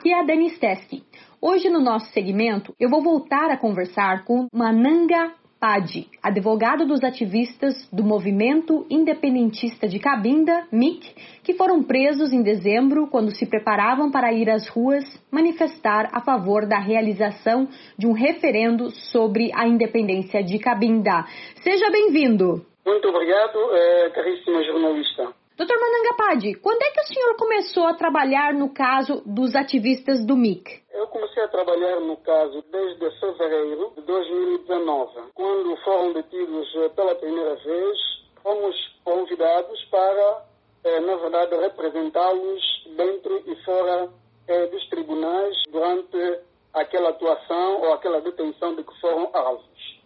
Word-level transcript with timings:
aqui 0.00 0.14
é 0.14 0.18
a 0.18 0.22
Dani 0.22 0.48
Stesky. 0.48 1.02
Hoje 1.42 1.68
no 1.68 1.78
nosso 1.78 2.10
segmento 2.12 2.74
eu 2.80 2.88
vou 2.88 3.02
voltar 3.02 3.50
a 3.50 3.56
conversar 3.58 4.24
com 4.24 4.46
Mananga 4.50 5.34
Padi, 5.60 6.08
advogado 6.22 6.86
dos 6.86 7.04
ativistas 7.04 7.86
do 7.92 8.02
movimento 8.02 8.86
independentista 8.88 9.86
de 9.86 9.98
Cabinda, 9.98 10.66
MIC, 10.72 11.42
que 11.44 11.52
foram 11.52 11.82
presos 11.82 12.32
em 12.32 12.42
dezembro 12.42 13.08
quando 13.08 13.30
se 13.30 13.44
preparavam 13.44 14.10
para 14.10 14.32
ir 14.32 14.48
às 14.48 14.66
ruas 14.68 15.04
manifestar 15.30 16.08
a 16.14 16.22
favor 16.22 16.64
da 16.64 16.78
realização 16.78 17.68
de 17.98 18.06
um 18.06 18.12
referendo 18.12 18.90
sobre 18.90 19.50
a 19.54 19.68
independência 19.68 20.42
de 20.42 20.58
Cabinda. 20.58 21.26
Seja 21.62 21.90
bem-vindo. 21.90 22.64
Muito 22.86 23.06
obrigado, 23.06 23.58
eh, 23.74 24.10
caríssima 24.14 24.64
jornalista. 24.64 25.39
Doutor 25.60 25.78
Manangapadi, 25.78 26.54
quando 26.54 26.80
é 26.80 26.90
que 26.90 27.00
o 27.02 27.04
senhor 27.04 27.36
começou 27.36 27.86
a 27.86 27.92
trabalhar 27.92 28.54
no 28.54 28.72
caso 28.72 29.22
dos 29.26 29.54
ativistas 29.54 30.24
do 30.24 30.34
MIC? 30.34 30.80
Eu 30.90 31.06
comecei 31.08 31.42
a 31.42 31.48
trabalhar 31.48 32.00
no 32.00 32.16
caso 32.16 32.64
desde 32.72 33.20
fevereiro 33.20 33.92
de 33.94 34.00
2019, 34.00 35.20
quando 35.34 35.76
foram 35.84 36.14
detidos 36.14 36.66
eh, 36.76 36.88
pela 36.88 37.14
primeira 37.14 37.56
vez. 37.56 37.98
Fomos 38.42 38.74
convidados 39.04 39.84
para, 39.90 40.46
eh, 40.82 41.00
na 41.00 41.16
verdade, 41.16 41.54
representá-los 41.54 42.62
dentro 42.96 43.42
e 43.46 43.54
fora 43.62 44.08
eh, 44.48 44.66
dos 44.68 44.88
tribunais 44.88 45.54
durante 45.70 46.40
aquela 46.72 47.10
atuação 47.10 47.82
ou 47.82 47.92
aquela 47.92 48.22
detenção 48.22 48.76
de 48.76 48.82
que 48.82 48.98
foram 48.98 49.28
alvos. 49.34 49.99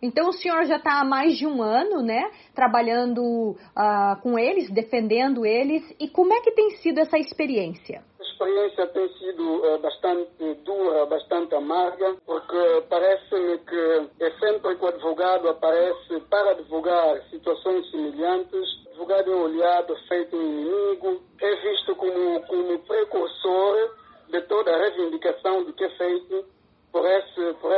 Então 0.00 0.28
o 0.28 0.32
senhor 0.32 0.64
já 0.64 0.76
está 0.76 1.00
há 1.00 1.04
mais 1.04 1.36
de 1.36 1.46
um 1.46 1.60
ano, 1.60 2.02
né, 2.02 2.30
trabalhando 2.54 3.20
uh, 3.50 4.22
com 4.22 4.38
eles, 4.38 4.70
defendendo 4.70 5.44
eles. 5.44 5.82
E 5.98 6.08
como 6.08 6.32
é 6.32 6.40
que 6.40 6.52
tem 6.52 6.70
sido 6.76 7.00
essa 7.00 7.18
experiência? 7.18 8.04
A 8.20 8.22
experiência 8.22 8.86
tem 8.86 9.08
sido 9.14 9.42
uh, 9.42 9.78
bastante 9.80 10.54
dura, 10.64 11.06
bastante 11.06 11.54
amarga, 11.56 12.16
porque 12.24 12.84
parece-me 12.88 13.58
que 13.58 14.24
é 14.24 14.30
sempre 14.38 14.76
que 14.76 14.84
o 14.84 14.88
advogado 14.88 15.48
aparece 15.48 16.20
para 16.30 16.52
advogar 16.52 17.20
situações 17.30 17.90
semelhantes, 17.90 18.86
o 18.86 18.90
advogado 18.90 19.32
é 19.32 19.34
olhado, 19.34 19.96
feito 20.08 20.36
inimigo, 20.36 21.22
é 21.40 21.56
visto 21.56 21.96
como, 21.96 22.40
como 22.46 22.78
precursor 22.80 23.96
de 24.30 24.40
toda 24.42 24.72
a 24.72 24.78
reivindicação 24.78 25.64
do 25.64 25.72
que 25.72 25.84
é 25.84 25.90
feito 25.90 26.44
por 26.92 27.04
esse, 27.04 27.54
por 27.60 27.72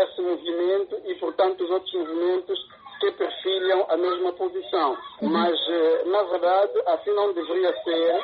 por 1.31 1.35
tantos 1.35 1.71
outros 1.71 1.93
movimentos 1.95 2.59
que 2.99 3.13
perfilham 3.13 3.87
a 3.89 3.97
mesma 3.97 4.33
posição. 4.33 4.99
Uhum. 5.23 5.29
Mas, 5.31 5.59
eh, 5.69 6.05
na 6.07 6.23
verdade, 6.25 6.73
assim 6.87 7.11
não 7.13 7.33
deveria 7.33 7.73
ser, 7.83 8.23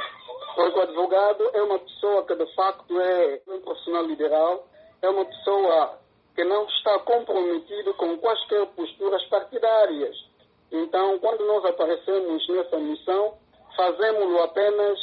porque 0.55 0.79
o 0.79 0.83
advogado 0.83 1.51
é 1.55 1.63
uma 1.63 1.79
pessoa 1.79 2.25
que, 2.25 2.35
de 2.35 2.55
facto, 2.55 3.01
é 3.01 3.41
um 3.49 3.61
profissional 3.61 4.03
liberal, 4.03 4.67
é 5.01 5.09
uma 5.09 5.25
pessoa 5.25 5.99
que 6.35 6.45
não 6.45 6.65
está 6.67 6.99
comprometido 7.01 7.95
com 7.95 8.19
quaisquer 8.19 8.67
posturas 8.67 9.25
partidárias. 9.27 10.17
Então, 10.71 11.19
quando 11.21 11.47
nós 11.47 11.65
aparecemos 11.65 12.47
nessa 12.49 12.77
missão, 12.79 13.35
fazemos-lo 13.77 14.43
apenas 14.43 14.99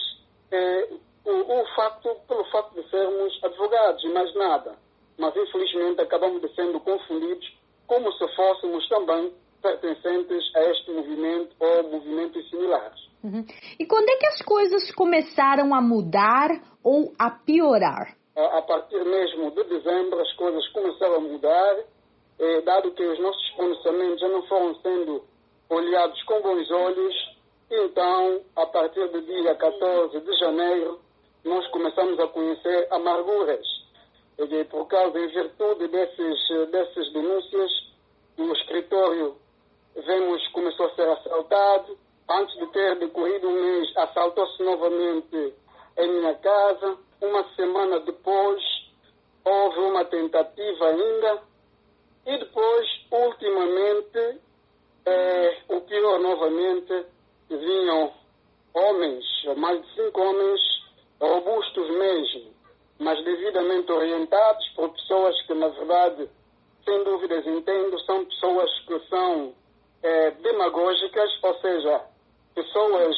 eh, 0.51 0.89
o, 1.25 1.61
o 1.61 1.65
facto, 1.75 2.15
pelo 2.27 2.43
facto 2.51 2.73
de 2.73 2.87
sermos 2.89 3.39
advogados, 3.43 4.03
mais 4.11 4.35
nada 4.35 4.83
mas 5.17 5.35
infelizmente 5.35 6.01
acabamos 6.01 6.41
de 6.41 6.53
sendo 6.55 6.79
confundidos 6.79 7.53
como 7.87 8.11
se 8.13 8.27
fôssemos 8.35 8.87
também 8.89 9.33
pertencentes 9.61 10.55
a 10.55 10.61
este 10.71 10.91
movimento 10.91 11.55
ou 11.59 11.83
movimentos 11.83 12.49
similares. 12.49 12.99
Uhum. 13.23 13.45
E 13.79 13.85
quando 13.85 14.09
é 14.09 14.17
que 14.17 14.27
as 14.27 14.41
coisas 14.41 14.91
começaram 14.91 15.73
a 15.73 15.81
mudar 15.81 16.49
ou 16.83 17.13
a 17.17 17.29
piorar? 17.31 18.17
A, 18.35 18.61
partir 18.63 19.03
mesmo 19.05 19.51
de 19.51 19.63
dezembro 19.63 20.19
as 20.19 20.33
coisas 20.33 20.67
começaram 20.69 21.15
a 21.15 21.19
mudar, 21.19 21.77
eh, 22.39 22.61
dado 22.61 22.91
que 22.91 23.03
os 23.03 23.19
nossos 23.19 23.49
pronunciamentos 23.51 24.19
já 24.19 24.27
não 24.27 24.43
foram 24.47 24.75
sendo 24.81 25.23
olhados 25.69 26.21
com 26.23 26.41
bons 26.41 26.69
olhos, 26.71 27.33
então, 27.71 28.41
a 28.55 28.65
partir 28.65 29.07
do 29.09 29.21
dia 29.21 29.55
14 29.55 30.19
de 30.19 30.37
janeiro, 30.39 30.99
nós 31.45 31.65
começamos 31.67 32.19
a 32.19 32.27
conhecer 32.27 32.87
amarguras 32.91 33.65
e 34.37 34.63
por 34.65 34.87
causa, 34.87 35.19
em 35.19 35.27
virtude 35.27 35.87
desses, 35.87 36.69
dessas 36.71 37.13
denúncias, 37.13 37.71
escritório 39.03 39.35
vemos 39.95 40.47
começou 40.49 40.85
a 40.87 40.95
ser 40.95 41.07
assaltado. 41.09 41.97
Antes 42.29 42.57
de 42.57 42.67
ter 42.67 42.99
decorrido 42.99 43.49
um 43.49 43.53
mês, 43.53 43.97
assaltou-se 43.97 44.63
novamente 44.63 45.53
em 45.97 46.07
minha 46.07 46.33
casa. 46.35 46.97
Uma 47.21 47.43
semana 47.55 47.99
depois, 47.99 48.63
houve 49.43 49.79
uma 49.79 50.05
tentativa 50.05 50.87
ainda. 50.87 51.43
E 52.25 52.37
depois, 52.37 52.87
ultimamente, 53.11 54.39
é, 55.05 55.57
o 55.67 55.81
pior 55.81 56.19
novamente, 56.19 57.05
vinham 57.49 58.13
homens, 58.73 59.25
mais 59.57 59.81
de 59.81 59.95
cinco 59.95 60.21
homens, 60.21 60.61
robustos 61.19 61.89
mesmo, 61.91 62.53
mas 62.99 63.23
devidamente 63.23 63.91
orientados 63.91 64.67
por 64.69 64.89
pessoas 64.91 65.39
que, 65.45 65.53
na 65.53 65.67
verdade, 65.67 66.29
sem 66.85 67.03
dúvidas 67.03 67.45
entendo, 67.45 67.99
são 68.01 68.25
pessoas 68.25 68.79
que 68.85 68.99
são 69.09 69.53
é, 70.03 70.31
demagógicas, 70.31 71.31
ou 71.41 71.55
seja, 71.59 72.01
pessoas 72.53 73.15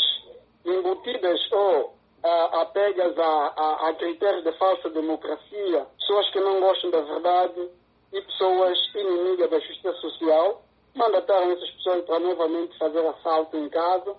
embutidas 0.63 1.51
ou 1.51 1.95
a, 2.23 2.61
apegas 2.61 3.17
a, 3.17 3.53
a, 3.55 3.89
a 3.89 3.93
critérios 3.95 4.43
de 4.43 4.51
falsa 4.53 4.89
democracia, 4.89 5.87
pessoas 5.99 6.29
que 6.31 6.39
não 6.39 6.59
gostam 6.59 6.91
da 6.91 7.01
verdade 7.01 7.69
e 8.13 8.21
pessoas 8.21 8.77
inimigas 8.95 9.49
da 9.49 9.59
justiça 9.59 9.93
social, 9.93 10.63
mandataram 10.95 11.51
essas 11.51 11.69
pessoas 11.71 12.05
para 12.05 12.19
novamente 12.19 12.77
fazer 12.77 13.05
assalto 13.05 13.57
em 13.57 13.69
casa 13.69 14.15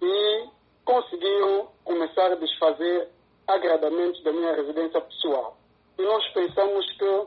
e 0.00 0.44
conseguiram 0.84 1.68
começar 1.84 2.32
a 2.32 2.36
desfazer 2.36 3.08
agradamentos 3.46 4.22
da 4.22 4.32
minha 4.32 4.54
residência 4.54 5.00
pessoal. 5.00 5.56
E 5.98 6.02
nós 6.02 6.26
pensamos 6.28 6.86
que 6.96 7.26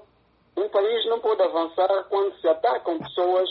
um 0.57 0.69
país 0.69 1.05
não 1.07 1.19
pode 1.19 1.41
avançar 1.41 2.05
quando 2.09 2.39
se 2.39 2.47
atacam 2.47 2.99
pessoas 2.99 3.49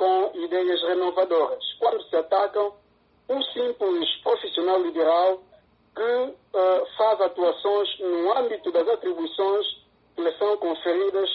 com 0.00 0.30
ideias 0.34 0.80
renovadoras, 0.80 1.62
quando 1.78 2.02
se 2.04 2.16
atacam 2.16 2.72
um 3.28 3.42
simples 3.42 4.08
profissional 4.22 4.82
liberal 4.82 5.42
que 5.94 6.02
uh, 6.02 6.86
faz 6.96 7.20
atuações 7.20 7.88
no 8.00 8.32
âmbito 8.38 8.72
das 8.72 8.88
atribuições 8.88 9.66
que 10.16 10.22
lhe 10.22 10.32
são 10.38 10.56
conferidas 10.56 11.28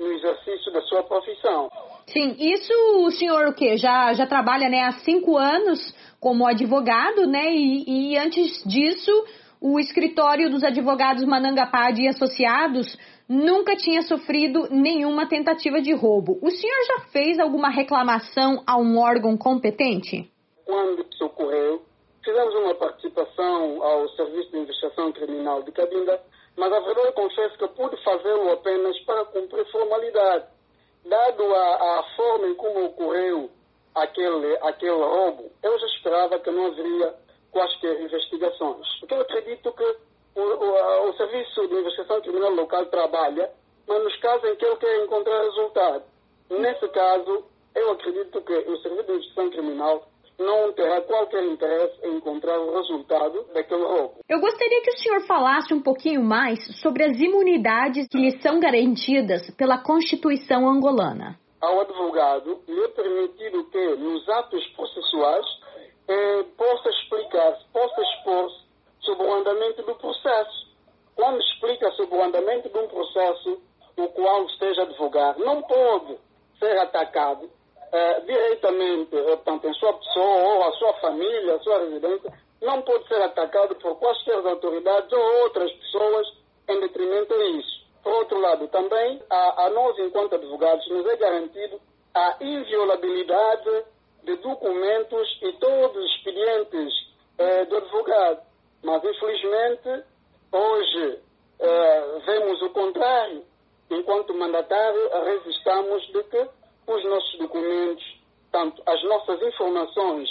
no 0.00 0.10
exercício 0.10 0.72
da 0.72 0.82
sua 0.82 1.04
profissão. 1.04 1.70
Sim, 2.08 2.34
isso 2.40 2.72
o 3.04 3.10
senhor 3.12 3.46
o 3.46 3.54
quê? 3.54 3.76
Já, 3.76 4.12
já 4.14 4.26
trabalha 4.26 4.68
né, 4.68 4.80
há 4.80 4.92
cinco 5.04 5.36
anos 5.36 5.78
como 6.18 6.44
advogado, 6.44 7.24
né? 7.24 7.52
E, 7.52 8.14
e 8.14 8.18
antes 8.18 8.64
disso 8.64 9.12
o 9.60 9.78
escritório 9.78 10.50
dos 10.50 10.62
advogados 10.62 11.24
Manangapad 11.24 12.00
e 12.00 12.08
Associados 12.08 12.96
nunca 13.28 13.76
tinha 13.76 14.02
sofrido 14.02 14.68
nenhuma 14.70 15.28
tentativa 15.28 15.80
de 15.80 15.92
roubo. 15.92 16.38
O 16.42 16.50
senhor 16.50 16.84
já 16.86 17.00
fez 17.10 17.38
alguma 17.38 17.68
reclamação 17.68 18.62
a 18.66 18.78
um 18.78 18.98
órgão 18.98 19.36
competente? 19.36 20.30
Quando 20.64 21.04
isso 21.10 21.24
ocorreu, 21.24 21.82
fizemos 22.24 22.54
uma 22.54 22.74
participação 22.74 23.82
ao 23.82 24.08
Serviço 24.10 24.50
de 24.50 24.58
Investigação 24.58 25.12
Criminal 25.12 25.62
de 25.62 25.72
Cabinda, 25.72 26.20
mas 26.56 26.72
a 26.72 26.80
verdade 26.80 27.12
confesso 27.12 27.58
que 27.58 27.68
pude 27.68 28.02
fazê-lo 28.02 28.52
apenas 28.52 28.98
para 29.00 29.24
cumprir 29.26 29.70
formalidade. 29.70 30.46
Dado 31.04 31.54
a, 31.54 31.98
a 31.98 32.04
forma 32.16 32.48
em 32.48 32.54
como 32.54 32.86
ocorreu 32.86 33.50
aquele, 33.94 34.56
aquele 34.62 34.90
roubo, 34.90 35.50
eu 35.62 35.78
já 35.78 35.86
esperava 35.86 36.38
que 36.38 36.50
não 36.50 36.66
haveria 36.66 37.14
quaisquer 37.50 38.00
investigações. 38.00 38.86
Porque 39.00 39.14
eu 39.14 39.20
acredito 39.20 39.72
que 39.72 39.96
o, 40.34 40.40
o, 40.40 41.08
o 41.08 41.12
Serviço 41.16 41.68
de 41.68 41.74
Investigação 41.74 42.20
Criminal 42.20 42.54
Local 42.54 42.86
trabalha, 42.86 43.50
mas 43.86 44.04
nos 44.04 44.16
casos 44.16 44.50
em 44.50 44.56
que 44.56 44.64
ele 44.64 44.76
quer 44.76 45.04
encontrar 45.04 45.42
resultado. 45.42 46.04
Nesse 46.50 46.88
caso, 46.88 47.44
eu 47.74 47.90
acredito 47.92 48.40
que 48.42 48.52
o 48.52 48.76
Serviço 48.78 49.04
de 49.04 49.12
Investigação 49.12 49.50
Criminal 49.50 50.08
não 50.38 50.72
terá 50.72 51.00
qualquer 51.00 51.44
interesse 51.44 51.98
em 52.04 52.16
encontrar 52.16 52.58
o 52.60 52.76
resultado 52.76 53.44
daquele 53.52 53.82
roubo. 53.82 54.18
Eu 54.28 54.40
gostaria 54.40 54.80
que 54.82 54.90
o 54.90 54.98
senhor 54.98 55.20
falasse 55.26 55.74
um 55.74 55.82
pouquinho 55.82 56.22
mais 56.22 56.60
sobre 56.80 57.04
as 57.04 57.18
imunidades 57.18 58.06
que 58.08 58.18
lhe 58.18 58.40
são 58.40 58.60
garantidas 58.60 59.50
pela 59.56 59.78
Constituição 59.78 60.68
angolana. 60.68 61.36
Ao 61.60 61.80
advogado 61.80 62.60
lhe 62.68 62.84
é 62.84 62.88
permitido 62.88 63.64
que, 63.64 63.96
nos 63.96 64.28
atos 64.28 64.64
processuais, 64.76 65.44
eh, 66.08 66.44
possa 66.56 66.88
explicar, 66.90 67.58
possa 67.72 68.00
expor-se 68.00 68.64
sobre 69.00 69.26
o 69.26 69.34
andamento 69.34 69.82
do 69.82 69.94
processo. 69.94 70.68
Quando 71.14 71.40
explica 71.40 71.90
sobre 71.92 72.16
o 72.16 72.22
andamento 72.22 72.68
de 72.68 72.78
um 72.78 72.88
processo 72.88 73.60
o 73.96 74.08
qual 74.08 74.44
esteja 74.46 74.82
a 74.82 74.84
advogar, 74.84 75.38
não 75.38 75.62
pode 75.62 76.18
ser 76.58 76.78
atacado 76.78 77.50
eh, 77.92 78.20
diretamente, 78.20 79.16
eh, 79.16 79.22
portanto, 79.22 79.66
em 79.66 79.74
sua 79.74 79.92
pessoa 79.94 80.42
ou 80.44 80.64
a 80.64 80.72
sua 80.72 80.92
família, 80.94 81.54
a 81.54 81.60
sua 81.60 81.78
residência, 81.80 82.32
não 82.62 82.82
pode 82.82 83.06
ser 83.08 83.22
atacado 83.22 83.74
por 83.76 83.96
quaisquer 83.96 84.46
autoridades 84.46 85.12
ou 85.12 85.42
outras 85.42 85.72
pessoas 85.72 86.26
em 86.68 86.80
detrimento 86.80 87.28
lado, 88.48 88.68
também, 88.68 89.22
a, 89.28 89.66
a 89.66 89.70
nós, 89.70 89.98
enquanto 89.98 90.34
advogados, 90.34 90.88
nos 90.88 91.06
é 91.06 91.16
garantido 91.16 91.80
a 92.14 92.36
inviolabilidade 92.40 93.84
de 94.22 94.36
documentos 94.36 95.38
e 95.42 95.52
todos 95.54 95.96
os 95.96 96.10
expedientes 96.16 96.92
eh, 97.38 97.64
do 97.66 97.76
advogado. 97.76 98.42
Mas, 98.82 99.02
infelizmente, 99.04 100.04
hoje 100.52 101.18
eh, 101.60 102.20
vemos 102.26 102.62
o 102.62 102.70
contrário. 102.70 103.44
Enquanto 103.90 104.34
mandatário, 104.34 105.10
resistamos 105.24 106.06
de 106.08 106.22
que 106.24 106.48
os 106.86 107.04
nossos 107.04 107.38
documentos, 107.38 108.04
tanto 108.52 108.82
as 108.86 109.02
nossas 109.04 109.40
informações, 109.42 110.28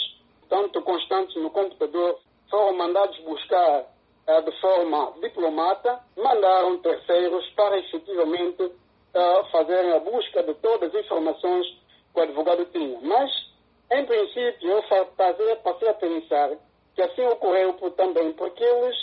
tanto 0.50 0.82
constantes 0.82 1.36
no 1.36 1.50
computador, 1.50 2.20
foram 2.50 2.74
mandados 2.74 3.18
buscar 3.20 3.86
eh, 4.28 4.42
de 4.42 4.52
forma 4.60 5.14
diplomata, 5.22 6.00
mandaram 6.16 6.78
terceiros 6.80 7.48
para 7.52 7.78
efetivamente 7.80 8.72
eh, 9.14 9.44
fazerem 9.52 9.94
a 9.94 10.00
busca 10.00 10.44
de 10.44 10.54
todas 10.56 10.94
as 10.94 11.06
informações 11.06 11.66
que 12.14 12.20
o 12.20 12.24
advogado 12.24 12.66
tinha. 12.66 13.00
Mas, 13.02 13.32
em 13.90 14.06
princípio, 14.06 14.70
eu 14.70 14.84
passei 15.64 15.90
a 15.90 15.94
pensar 15.94 16.52
que 16.94 17.02
assim 17.02 17.26
ocorreu 17.28 17.74
também, 17.92 18.34
porque 18.34 18.64
eles, 18.64 18.96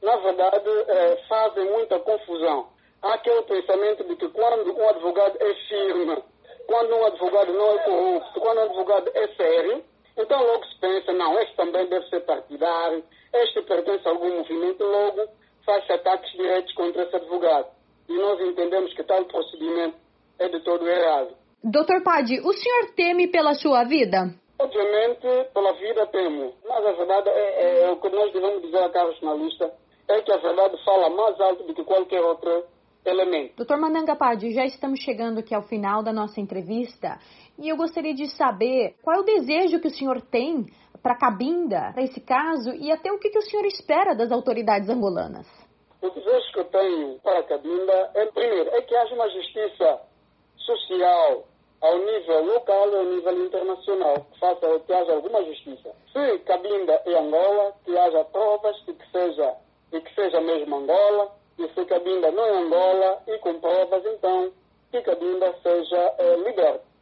na 0.00 0.16
verdade, 0.16 0.68
eh, 0.88 1.24
fazem 1.28 1.64
muita 1.70 1.98
confusão. 1.98 2.68
Há 3.02 3.14
aquele 3.14 3.42
pensamento 3.42 4.04
de 4.04 4.16
que 4.16 4.28
quando 4.28 4.72
um 4.78 4.88
advogado 4.88 5.36
é 5.40 5.54
firme, 5.68 6.22
quando 6.66 6.94
um 6.94 7.04
advogado 7.06 7.52
não 7.52 7.72
é 7.72 7.78
corrupto, 7.82 8.40
quando 8.40 8.58
um 8.58 8.62
advogado 8.62 9.10
é 9.14 9.28
sério, 9.34 9.84
então 10.16 10.42
logo 10.42 10.64
se 10.66 10.78
pensa, 10.78 11.12
não, 11.12 11.38
este 11.40 11.56
também 11.56 11.86
deve 11.86 12.08
ser 12.08 12.20
partidário, 12.20 13.04
este 13.34 13.62
pertence 13.62 14.06
a 14.06 14.10
algum 14.10 14.38
movimento, 14.38 14.84
logo 14.84 15.28
faz 15.66 15.90
ataques 15.90 16.30
diretos 16.32 16.72
contra 16.74 17.02
esse 17.02 17.16
advogado. 17.16 17.68
E 18.08 18.12
nós 18.14 18.40
entendemos 18.40 18.92
que 18.94 19.04
tal 19.04 19.24
procedimento 19.24 19.96
é 20.38 20.48
de 20.48 20.60
todo 20.60 20.88
errado. 20.88 21.39
Doutor 21.62 22.02
Padi, 22.02 22.40
o 22.40 22.52
senhor 22.54 22.94
teme 22.96 23.28
pela 23.28 23.52
sua 23.52 23.84
vida? 23.84 24.34
Obviamente, 24.58 25.28
pela 25.52 25.72
vida 25.74 26.06
temo. 26.06 26.54
Mas 26.66 26.86
a 26.86 26.92
verdade 26.92 27.28
é, 27.28 27.32
é, 27.32 27.82
é 27.82 27.90
o 27.90 27.96
que 27.96 28.08
nós 28.08 28.32
devemos 28.32 28.62
dizer 28.62 28.82
a 28.82 28.88
cada 28.88 29.12
jornalista, 29.12 29.70
é 30.08 30.22
que 30.22 30.32
a 30.32 30.38
verdade 30.38 30.82
fala 30.82 31.10
mais 31.10 31.38
alto 31.38 31.64
do 31.64 31.74
que 31.74 31.84
qualquer 31.84 32.22
outro 32.22 32.64
elemento. 33.04 33.56
Doutor 33.56 33.78
Mananga 33.78 34.16
Padi, 34.16 34.54
já 34.54 34.64
estamos 34.64 35.00
chegando 35.00 35.40
aqui 35.40 35.54
ao 35.54 35.62
final 35.62 36.02
da 36.02 36.14
nossa 36.14 36.40
entrevista 36.40 37.18
e 37.58 37.68
eu 37.68 37.76
gostaria 37.76 38.14
de 38.14 38.26
saber 38.36 38.94
qual 39.02 39.18
é 39.18 39.20
o 39.20 39.24
desejo 39.24 39.80
que 39.80 39.88
o 39.88 39.94
senhor 39.94 40.22
tem 40.22 40.64
para 41.02 41.12
a 41.12 41.18
Cabinda, 41.18 41.90
para 41.92 42.02
esse 42.02 42.20
caso, 42.20 42.70
e 42.74 42.90
até 42.90 43.12
o 43.12 43.18
que, 43.18 43.28
que 43.28 43.38
o 43.38 43.42
senhor 43.42 43.66
espera 43.66 44.14
das 44.14 44.32
autoridades 44.32 44.88
angolanas. 44.88 45.46
O 46.00 46.08
desejo 46.08 46.52
que 46.52 46.60
eu 46.60 46.64
tenho 46.64 47.18
para 47.20 47.40
a 47.40 47.42
Cabinda 47.42 48.10
é, 48.14 48.26
primeiro, 48.26 48.70
é 48.70 48.80
que 48.80 48.96
haja 48.96 49.14
uma 49.14 49.28
justiça 49.28 50.00
social 50.70 51.44
ao 51.80 51.98
nível 51.98 52.44
local 52.44 52.90
e 52.90 52.96
ao 52.96 53.04
nível 53.04 53.46
internacional, 53.46 54.26
que, 54.30 54.38
faça, 54.38 54.80
que 54.80 54.92
haja 54.92 55.12
alguma 55.12 55.42
justiça. 55.44 55.90
Se 56.12 56.38
Cabinda 56.40 57.02
é 57.06 57.18
Angola, 57.18 57.74
que 57.84 57.96
haja 57.96 58.24
provas 58.26 58.76
e 58.86 58.92
que 58.92 59.10
seja, 59.10 59.54
e 59.92 60.00
que 60.00 60.14
seja 60.14 60.40
mesmo 60.40 60.76
Angola, 60.76 61.32
e 61.58 61.66
se 61.68 61.84
Cabinda 61.86 62.30
não 62.30 62.44
é 62.44 62.58
Angola 62.58 63.22
e 63.26 63.38
com 63.38 63.58
provas, 63.60 64.04
então 64.06 64.52
que 64.90 65.00
Cabinda 65.00 65.54
seja 65.62 66.14
é. 66.18 66.30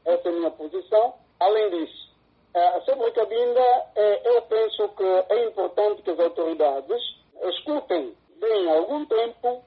Essa 0.04 0.28
é 0.28 0.32
a 0.32 0.34
minha 0.34 0.50
posição. 0.52 1.14
Além 1.40 1.70
disso, 1.70 2.08
é, 2.54 2.80
sobre 2.82 3.10
Cabinda, 3.10 3.86
é, 3.96 4.36
eu 4.36 4.42
penso 4.42 4.88
que 4.90 5.04
é 5.04 5.44
importante 5.46 6.02
que 6.02 6.10
as 6.10 6.20
autoridades 6.20 7.02
escutem, 7.42 8.14
deem 8.40 8.70
algum 8.70 9.04
tempo 9.06 9.62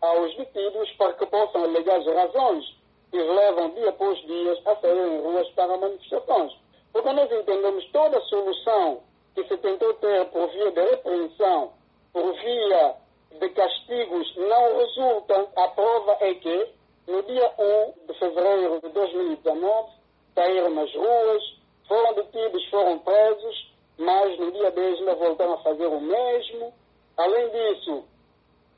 aos 0.00 0.36
detidos 0.36 0.90
para 0.92 1.12
que 1.14 1.26
possam 1.26 1.64
alegar 1.64 1.96
as 1.96 2.06
razões 2.06 2.76
que 3.16 3.22
levam 3.22 3.70
dia 3.70 3.88
após 3.88 4.18
dia 4.26 4.52
a 4.66 4.76
sair 4.76 4.98
em 4.98 5.20
ruas 5.22 5.48
para 5.52 5.74
manifestações. 5.78 6.52
Porque 6.92 7.12
nós 7.12 7.32
entendemos 7.32 7.84
toda 7.90 8.20
solução 8.22 9.00
que 9.34 9.42
se 9.44 9.56
tentou 9.56 9.94
ter 9.94 10.26
por 10.26 10.48
via 10.50 10.70
de 10.70 10.80
repreensão, 10.82 11.72
por 12.12 12.30
via 12.34 12.94
de 13.38 13.48
castigos, 13.50 14.36
não 14.36 14.76
resulta. 14.76 15.48
A 15.56 15.68
prova 15.68 16.16
é 16.20 16.34
que, 16.34 16.68
no 17.06 17.22
dia 17.22 17.52
1 17.58 18.06
de 18.06 18.18
fevereiro 18.18 18.80
de 18.82 18.88
2019, 18.90 19.92
saíram 20.34 20.70
nas 20.70 20.94
ruas, 20.94 21.42
foram 21.88 22.14
detidos, 22.14 22.68
foram 22.68 22.98
presos, 22.98 23.72
mas 23.96 24.38
no 24.38 24.52
dia 24.52 24.70
10 24.70 24.98
ainda 24.98 25.14
voltaram 25.14 25.54
a 25.54 25.62
fazer 25.62 25.86
o 25.86 26.00
mesmo. 26.00 26.74
Além 27.16 27.48
disso, 27.48 28.04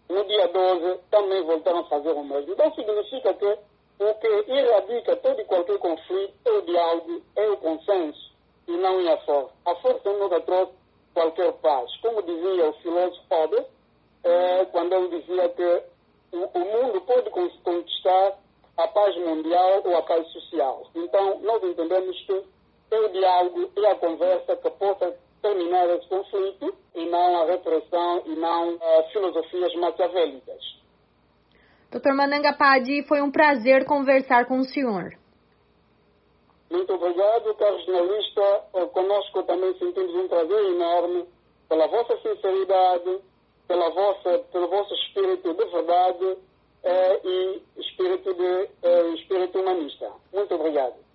no 0.09 0.25
dia 0.25 0.47
12 0.47 1.01
também 1.11 1.43
voltaram 1.43 1.81
a 1.81 1.85
fazer 1.89 2.13
o 2.13 2.23
mesmo. 2.23 2.53
Então 2.53 2.73
significa 2.75 3.35
que 3.35 3.59
o 3.99 4.15
que 4.15 4.53
erradica 4.53 5.17
todo 5.17 5.41
e 5.41 5.45
qualquer 5.45 5.79
conflito 5.79 6.35
é 6.45 6.51
o 6.51 6.63
diálogo, 6.63 7.23
é 7.37 7.49
o 7.51 7.57
consenso 7.57 8.33
e 8.67 8.73
não 8.77 9.01
é 9.01 9.13
a 9.13 9.19
força. 9.19 9.53
A 9.67 9.75
força 9.77 10.13
nunca 10.13 10.41
trouxe 10.41 10.73
qualquer 11.15 11.53
paz. 11.55 11.91
Como 12.01 12.23
dizia 12.23 12.69
o 12.69 12.73
filósofo 12.75 13.23
Hobbes, 13.31 13.65
é, 14.25 14.65
quando 14.67 14.93
ele 14.93 15.21
dizia 15.21 15.49
que 15.49 15.83
o, 16.33 16.45
o 16.45 16.59
mundo 16.59 17.01
pode 17.03 17.31
conquistar 17.31 18.39
a 18.77 18.89
paz 18.89 19.17
mundial 19.17 19.83
ou 19.85 19.97
a 19.97 20.03
paz 20.03 20.27
social. 20.29 20.87
Então, 20.95 21.41
nós 21.41 21.63
entendemos 21.65 22.17
que 22.25 22.45
é 22.91 23.01
o 23.01 23.09
diálogo 23.09 23.71
e 23.77 23.87
a 23.87 23.95
conversa 23.97 24.57
que 24.57 24.71
possa 24.71 25.17
terminar 25.43 25.89
esse 25.91 26.07
conflito 26.09 26.75
e 26.95 27.05
não 27.07 27.43
a 27.43 27.45
repressão 27.47 28.23
e 28.27 28.37
não 28.37 28.75
uh, 28.75 29.09
filosofias 29.13 29.75
maquiavélicas. 29.75 30.79
Dr. 31.91 32.13
Mananga 32.13 32.53
Padi, 32.53 33.03
foi 33.03 33.23
um 33.23 33.31
prazer 33.31 33.87
conversar 33.87 34.45
com 34.47 34.59
o 34.59 34.65
senhor. 34.65 35.17
Muito 36.71 36.93
obrigado, 36.93 37.55
caro 37.55 37.81
jornalista. 37.81 38.43
Conosco 38.93 39.43
também 39.45 39.73
sentimos 39.79 40.15
um 40.15 40.29
prazer 40.29 40.65
enorme 40.67 41.27
pela 41.67 41.87
vossa 41.87 42.17
sinceridade, 42.19 43.21
pela 43.67 43.89
vossa, 43.91 44.39
pelo 44.53 44.69
vosso 44.69 44.93
espírito 44.95 45.55
de 45.55 45.65
verdade 45.65 46.37
eh, 46.85 47.21
e 47.25 47.63
espírito, 47.79 48.35
de, 48.35 48.69
eh, 48.83 49.09
espírito 49.15 49.59
humanista. 49.59 50.13
Muito 50.33 50.55
obrigado. 50.55 51.08